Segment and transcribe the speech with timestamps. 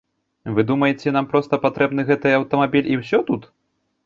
[0.59, 3.41] Вы думаеце, нам проста патрэбны гэты аўтамабіль і ўсе тут?